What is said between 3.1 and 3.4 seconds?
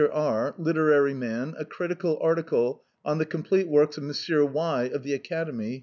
the